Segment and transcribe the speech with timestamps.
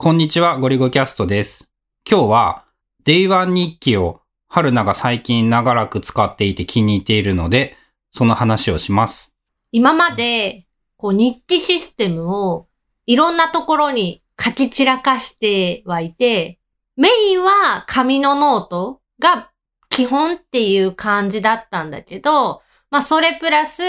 [0.00, 1.72] こんにちは、ごりゅごcast です。
[2.08, 2.64] 今日は、
[3.02, 7.76] Day One 日記を春菜が最近長らく使っていて気に入っているので、
[8.12, 9.34] その話をします。
[9.72, 12.68] 今まで、こう日記システムを
[13.06, 16.60] いろんなところに書き散らかしてはいて、
[16.96, 19.50] メインは紙のノートが
[19.88, 22.62] 基本っていう感じだったんだけど、
[22.92, 23.82] まあそれプラス、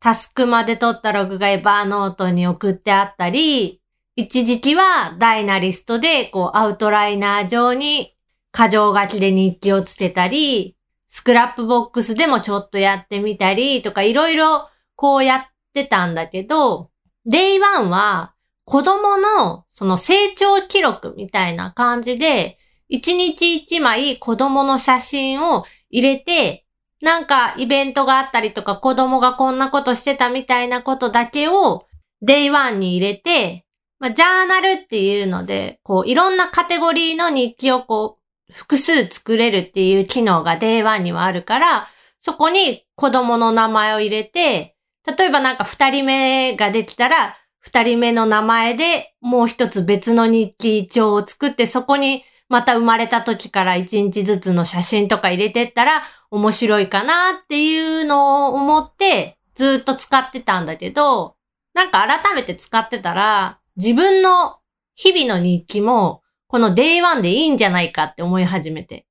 [0.00, 3.80] タスクまで取ったログが Evernote に送ってあったり、
[4.20, 8.16] 一時期は Dynalist でこうアウトライナー上に
[8.52, 15.42] 箇条書きで日記をつけたり、 Scrapbox でもちょっとやってみたりとかいろいろこうやっ
[15.72, 16.90] てたんだけど、
[17.30, 18.34] Day1 は
[18.64, 22.58] 子供のその成長記録みたいな感じで、
[22.88, 26.66] 一日一枚子供の写真を入れて、
[27.02, 31.86] なんかイベントがあったりとか子供がこんなことしてたみたいなことだけを
[32.26, 33.64] Day1 に入れて、
[33.98, 41.88] まあ、ジャーナルっていうので、こういろんなカテゴリーの日記をこう複数作れるっていう機能が Day1 にはあるから、
[42.20, 61.36] そこに子供の名前を入れて、例えばなんか二人目ができたら、二人目の名前でもう一つ別の日記帳を作って、そこにまた生まれた時から一日ずつの写真とか入れてったら面白いかなっていうのを思ってずっと使ってたんだけど、
[61.74, 64.56] なんか改めて使ってたら、自分の
[64.96, 69.06] 日々の日記もこの Day1 でいいんじゃないかって思い始めて。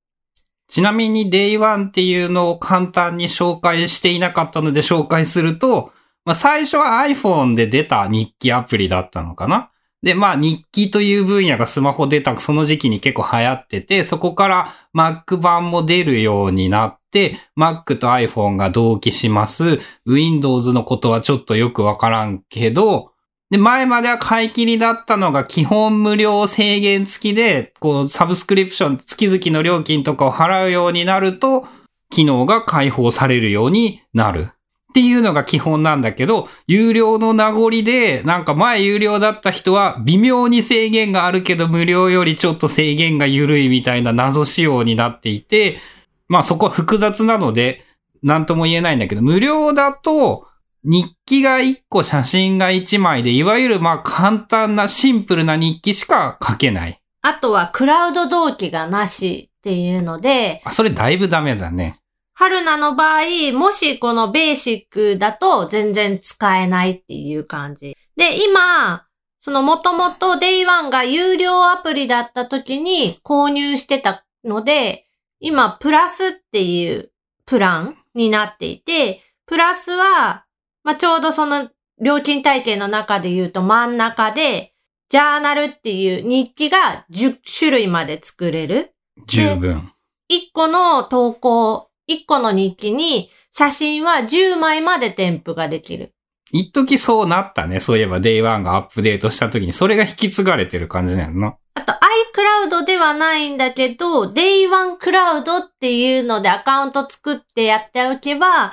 [0.68, 5.92] ちなみに Day1 っていうのを簡単に紹介していなかったので紹介すると、
[6.26, 9.70] まあ、最初は iPhone で出た日記アプリだったのかな
[10.02, 19.80] で、まあ日記という分野がスマホ出たその時期に結構流行ってて、そこから Mac 版も出るようになって、Mac と iPhone が同期します。
[20.06, 23.12] Windows のことはちょっとよくわからんけど、
[23.50, 31.66] で、前までは買い切りだったのが基本無料制限付きで、こう、サブスクリプション、月々の料金とかを払うようになると、
[32.10, 34.50] 機能が開放されるようになる。
[34.90, 45.78] っていうのが基本なんだけど、有料の名残で、なんか前有料だった人は微妙に制限があるけど無料よりちょっと制限が緩いみたいな謎仕様になっていて、
[46.26, 47.84] まあそこは複雑なので、
[48.22, 50.46] なんとも言えないんだけど、無料だと、
[50.84, 57.00] 日記が1個写真が1枚で、いわゆるまあ簡単なシンプルな日記しか書けない。
[57.20, 62.00] あとはクラウド同期がなしっていうので、あ、それだいぶダメだね。
[62.32, 67.96] 春菜の場合、もしこのベーシックだと全然使えないっていう感じ。
[68.16, 69.04] で、今、
[69.40, 75.06] そのもともと Day1 が有料アプリだった時に購入してたので、
[75.40, 77.10] 今プラスっていう
[77.44, 80.44] プランになっていて、プラスは、
[80.88, 81.68] まあ、ちょうどその
[82.00, 84.72] 料金体系の中で言うと真ん中で、
[85.10, 88.94] ジャーナルっていう日記が10種類まで作れる。
[89.26, 89.92] 十分。
[90.32, 96.14] 1個の投稿、1個の日記に写真は10枚まで添付ができる。
[96.52, 97.80] 一時そうなったね。
[97.80, 101.38] そういえば Day1 がアップデートした時に、それが引き継がれてる感じなの？
[101.38, 101.56] な。
[101.74, 108.72] あと iCloud ではないんだけど、Day1 クラウドっていうのでアカウント作ってやっておけば、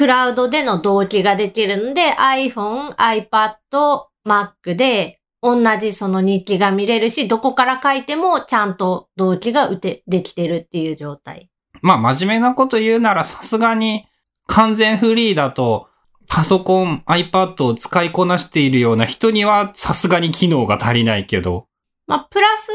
[0.00, 3.50] クラウドでの同期ができるので iPhone、iPad、
[4.26, 11.50] Mac で同じその日記が見れるし、どこから書いてもちゃんと同期が打て、できてるっていう状態。
[11.82, 14.06] まあ真面目なこと言うならさすがに
[14.46, 15.88] 完全フリーだと
[16.28, 21.66] パソコン、iPad を使いこなしているような人にはさすがに機能が足りないけど。
[22.06, 22.70] まあ、プラス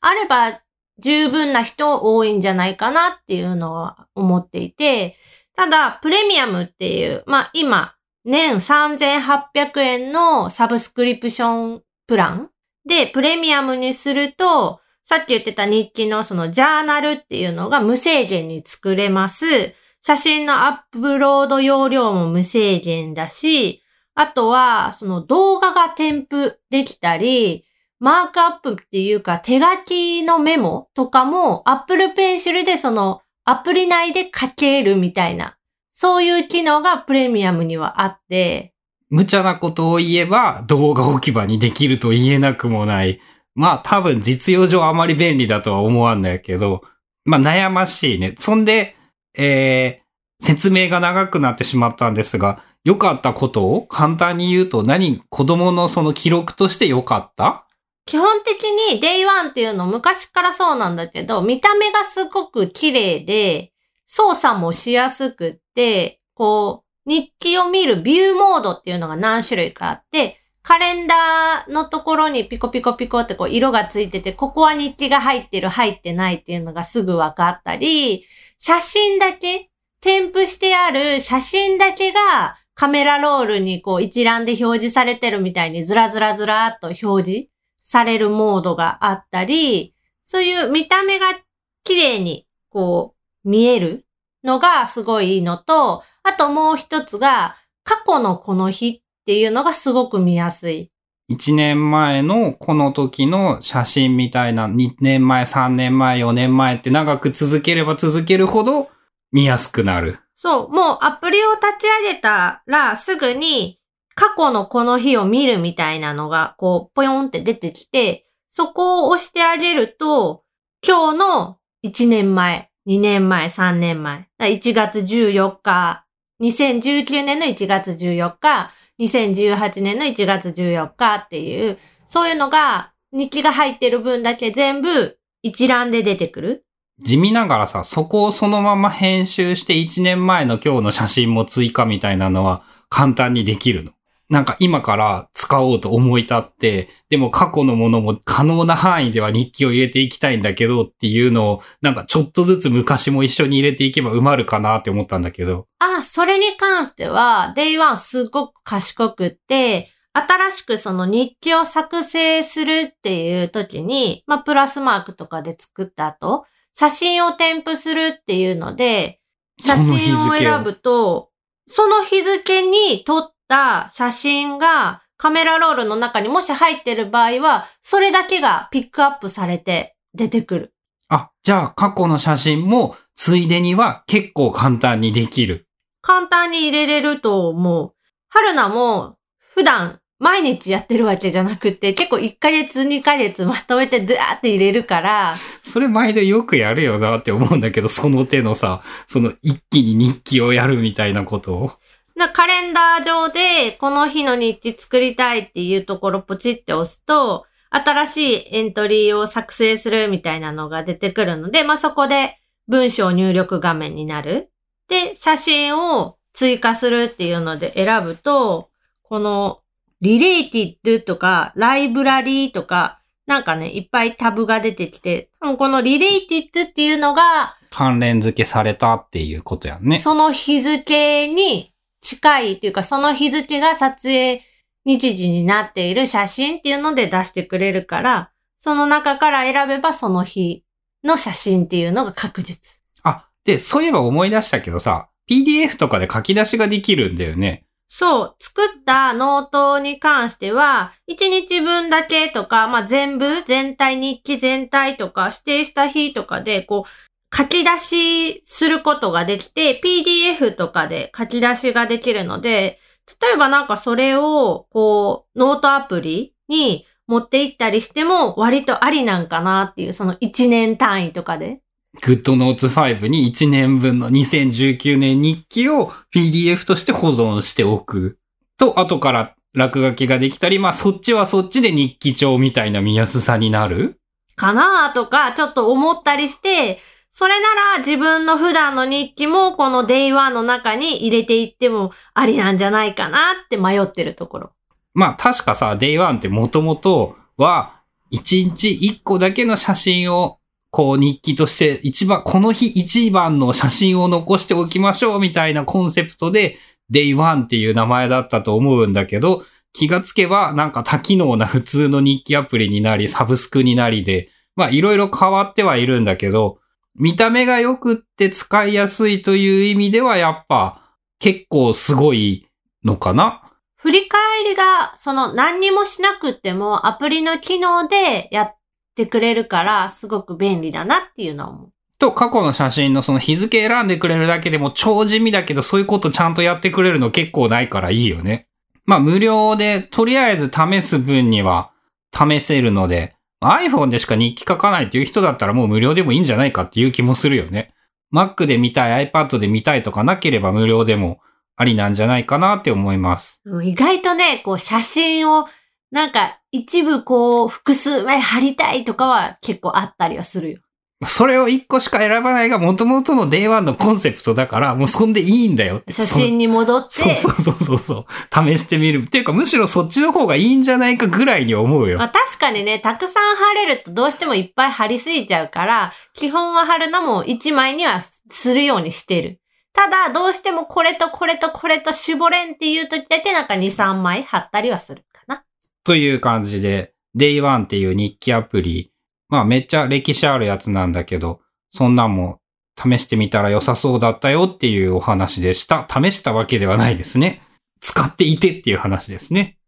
[0.00, 0.60] あれば
[0.98, 5.14] 十分な人多いんじゃないかなっていうのは思っていて、
[5.56, 7.94] ただ、プレミアムっていう、まあ今、
[8.24, 12.50] 年3800円のサブスクリプションプラン
[12.86, 19.74] で、プレミアムにすると、さっき言ってた日記のそのジャーナルっていうのが無制限に作れます。
[20.00, 23.82] 写真のアップロード容量も無制限だし、
[24.14, 27.64] あとは、その動画が添付できたり、
[28.00, 35.56] マークアップっていうか手書きのメモとかも Apple Pencil でそのアプリ内で書けるみたいな、
[35.92, 38.72] そういう機能がプレミアムにはあって、
[39.10, 43.20] 無茶なことを言えば動画置き場にできると言えなくもない。
[43.54, 46.82] まあ多分実用上あまり便利だとは思わんだけど、
[47.24, 48.34] まあ悩ましいね。
[48.38, 48.96] そんで、
[49.36, 55.22] えー、説明が長くなってしまったんですが、良かったことを簡単に言うと何？
[55.28, 57.63] 子供のその記録として良かった？
[58.06, 63.72] 基本的に Day1 っていうの昔からそうなんだけど、見た目がすごく綺麗で、
[64.06, 78.24] 操作もしやすくって、こう、日記を見るビューモードっていうのが何種類かあって、カレンダーのところにピコピコピコってこう色がついてて、ここは日記が入ってる、入ってないっていうのがすぐ分かったり、
[78.58, 87.48] 写真だけ、添付してある写真だけがカメラロールにこう一覧で表示されてるみたいにずらずらずらっと表示
[87.84, 89.94] されるモードがあったり、
[90.24, 91.38] そういう見た目が
[91.84, 93.14] 綺麗にこ
[93.44, 94.04] う見える
[94.42, 100.90] のがすごいいいのと、あともう一つが過去のこの日っていうのがすごく見やすい。
[101.30, 108.90] 1年前のこの時の写真みたいな2年前、3年前、4年前って長く続ければ続けるほど
[109.32, 110.18] 見やすくなる。
[110.34, 113.78] そう、もうアプリを立ち上げたらすぐに
[114.14, 120.44] 過去のこの日を見るみたいなのがこうぽよんって出てきて、そこを押してあげると
[120.86, 126.04] 今日の1年前、2年前、3年前、1月14日、
[126.40, 128.70] 2019年の1月14日、
[129.00, 136.64] 2018年の1月14日っていう、そういうのが日記が入ってる分だけ全部一覧で出てくる。
[137.00, 143.90] 地味ながらさ、そこをそのまま編集して1年前の今日の写真も追加みたいなのは簡単にできるの？
[144.30, 155.66] なんか今から使おうと思い立って、でも過去のものも可能な範囲では日記を入れていきたいんだけどっていうのを、なんかちょっとずつ昔も一緒に入れていけば埋まるかなって思ったんだけど。
[155.78, 169.20] あ、それに関しては、Day1 すごく賢くって、新しくその日記を作成するっていう時に、まあ、プラスマークとかで作った後、写真を添付するっていうので、
[169.60, 171.30] 写真を選ぶと、
[171.66, 180.74] その日付に撮った写真がカメラロールの中にもし入ってる場合は、それだけがピックアップされて出てくる。
[181.08, 185.68] あ、じゃあ過去の写真もついでには結構簡単にできる。
[186.02, 187.92] 簡単に入れれると思う。
[188.28, 195.34] 春菜も普段毎日やってるわけじゃなくて、結構1ヶ月2ヶ月まとめてドゥーって入れるから。
[195.62, 201.72] それ毎度よくやるよなって思うんだけど、その手のさ、その一気に日記をやるみたいなことを。
[202.16, 212.38] なカレンダー上で、この日の日記作りたいっていうところポチって押すと、新しいエントリーを作成するみたいなのが出てくるので、まあ、そこで
[212.68, 214.52] 文章入力画面になる。
[214.88, 218.70] で、写真を追加するっていうので選ぶと、
[219.02, 219.60] この
[220.00, 229.98] リレイティッドとか、ライブラリーとか、なんかね、いっぱいタブが出てきて、この related っていうのが、関連付けされたっていうことやね。
[229.98, 231.73] その日付に
[232.04, 234.42] 近いっていうか、その日付が撮影
[234.84, 240.64] 日時になっている写真っていうので出してくれるから、その中から選べばその日
[241.02, 242.78] の写真っていうのが確実。
[243.02, 247.64] あ、で、そういえば思い出したけどさ、PDF とかで書き出しができるんだよね。
[247.86, 262.78] そう、作ったノートに関しては、1日分だけとか、まあ、全部、全体、日記全体とか、指定した日とかで、こう、書き出しすることができて、PDF とかで書き出しができるので、
[263.20, 271.60] 例えばなんかそれを、こう、ノートアプリに持って行ったりしても割とありなんかなっていう、その1年単位とかで。
[272.02, 278.18] グッドノーツ5に1年分の2019年日記を PDF として保存しておく。
[278.58, 283.98] と、後から落書きができたり、まあそっちはそっちで日記帳みたいな見やすさになる
[284.36, 286.80] かなとか、ちょっと思ったりして、
[287.16, 294.52] それなら自分の普段の日記もこの Day1 の中に入れていってもありなんじゃないかなって迷ってるところ。
[294.94, 297.80] まあ確かさ、Day1 ってもともとは
[298.12, 300.40] 1日1個だけの写真を
[300.72, 306.56] こう日記として一番、この日一番の写真を残しておきましょうみたいなコンセプトで
[306.92, 316.58] Day1 っていう名前だったと思うんだけど、気がつけばなんか多機能な普通の日記アプリになり、サブスクになりで、まあいろいろ変わってはいるんだけど、
[316.96, 320.80] 見た目が良くって使いやすいという意味ではやっぱ
[321.18, 322.46] 結構すごい
[322.84, 323.40] のかな？
[323.76, 328.56] 振り返りが、その何にもしなくってもアプリの機能でやっ
[328.94, 331.70] てくれるからすごく便利だなっていうのは思う。
[331.98, 338.48] と、過去の写真のその日付選んでくれるだけでも超地味だけどそういうことちゃんとやってくれるの結構ないからいいよね。
[338.86, 341.70] まあ無料でとりあえず試す分には
[342.12, 343.16] 試せるので、
[343.52, 347.74] iPhone でしか日記書かないっていう人だったらもう無料でもいいんじゃないかっていう気もするよね。
[348.12, 351.20] Mac で見たい、iPad で見たいとかなければ無料でも
[351.56, 353.42] ありなんじゃないかなって思います。
[353.62, 355.46] 意外とね、こう写真を
[355.90, 360.60] なんか一部こう複数枚貼りたいとかは結構あったりはするよ。
[361.06, 365.92] それを1個しか選ばないが元々の Day1 のコンセプトだから、もうそんでいいんだよって。
[365.92, 368.06] 初心に戻って、そうそうそうそうそう。
[368.32, 369.02] 試してみる。
[369.02, 371.98] っていうか、むしろそっちの方がいいんじゃないかぐらいに思うよ。
[371.98, 379.40] まあ確かにね、たくさん貼れるとどうしてもいっぱい貼りすぎちゃうから、基本は貼るのも1枚にはするようにしてる。
[379.74, 385.42] ただ、どうしてもこれとこれとこれと絞れんっていう時だけなんか2、3枚貼ったりはするかな。
[385.82, 388.92] という感じで、Day1 っていう日記アプリ、
[389.34, 392.38] まあめっちゃ歴史あるやつなんだけど、そんなんも
[392.78, 395.88] 試してみたら良さそうだったよっていうお話でした。
[395.90, 397.42] 試したわけではないですね。
[397.80, 399.58] 使っていてっていう話ですね。